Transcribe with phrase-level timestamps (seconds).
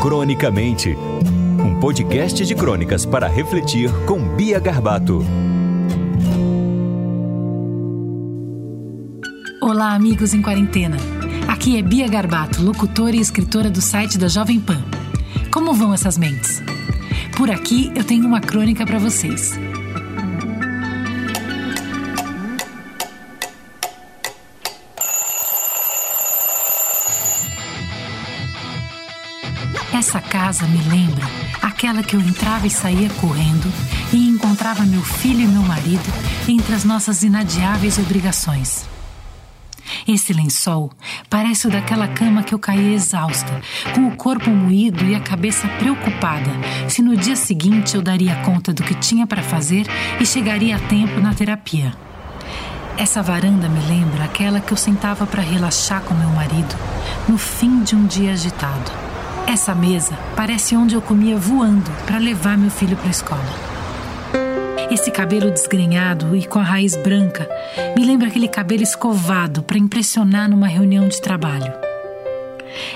[0.00, 0.96] Cronicamente,
[1.58, 5.24] um podcast de crônicas para refletir com Bia Garbato.
[9.60, 10.96] Olá, amigos em quarentena.
[11.48, 14.80] Aqui é Bia Garbato, locutora e escritora do site da Jovem Pan.
[15.52, 16.62] Como vão essas mentes?
[17.36, 19.58] Por aqui eu tenho uma crônica para vocês.
[29.92, 31.26] Essa casa me lembra
[31.62, 33.72] aquela que eu entrava e saía correndo
[34.12, 36.12] e encontrava meu filho e meu marido
[36.48, 38.86] entre as nossas inadiáveis obrigações.
[40.06, 40.90] Esse lençol
[41.28, 43.60] parece o daquela cama que eu caí exausta,
[43.94, 46.50] com o corpo moído e a cabeça preocupada
[46.88, 49.86] se no dia seguinte eu daria conta do que tinha para fazer
[50.20, 51.94] e chegaria a tempo na terapia.
[52.96, 56.74] Essa varanda me lembra aquela que eu sentava para relaxar com meu marido
[57.28, 58.90] no fim de um dia agitado.
[59.48, 63.48] Essa mesa parece onde eu comia voando para levar meu filho para a escola.
[64.90, 67.48] Esse cabelo desgrenhado e com a raiz branca
[67.96, 71.72] me lembra aquele cabelo escovado para impressionar numa reunião de trabalho.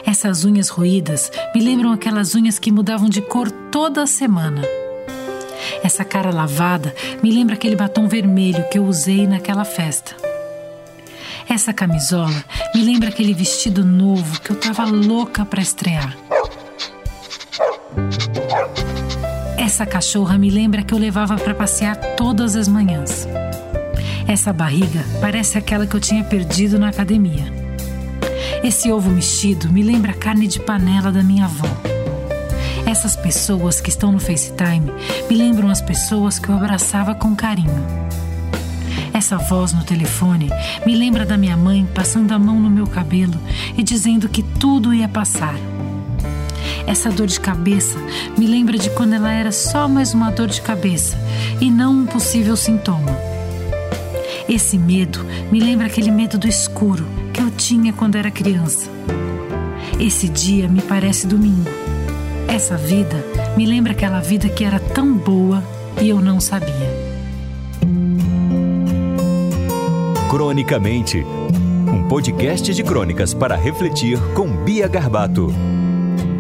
[0.05, 4.61] Essas unhas ruídas me lembram aquelas unhas que mudavam de cor toda semana.
[5.83, 10.15] Essa cara lavada me lembra aquele batom vermelho que eu usei naquela festa.
[11.48, 16.15] Essa camisola me lembra aquele vestido novo que eu estava louca para estrear.
[19.63, 23.29] Essa cachorra me lembra que eu levava para passear todas as manhãs.
[24.27, 27.45] Essa barriga parece aquela que eu tinha perdido na academia.
[28.65, 31.69] Esse ovo mexido me lembra a carne de panela da minha avó.
[32.85, 34.93] Essas pessoas que estão no FaceTime
[35.31, 37.87] me lembram as pessoas que eu abraçava com carinho.
[39.15, 40.51] Essa voz no telefone
[40.85, 43.41] me lembra da minha mãe passando a mão no meu cabelo
[43.79, 45.55] e dizendo que tudo ia passar.
[46.87, 47.99] Essa dor de cabeça
[48.37, 51.17] me lembra de quando ela era só mais uma dor de cabeça
[51.61, 53.17] e não um possível sintoma.
[54.48, 58.91] Esse medo me lembra aquele medo do escuro que eu tinha quando era criança.
[59.98, 61.71] Esse dia me parece domingo.
[62.48, 63.25] Essa vida
[63.57, 65.63] me lembra aquela vida que era tão boa
[66.01, 67.13] e eu não sabia.
[70.29, 71.25] Cronicamente,
[71.92, 75.53] um podcast de crônicas para refletir com Bia Garbato.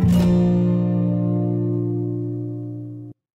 [0.02, 0.41] Thank you.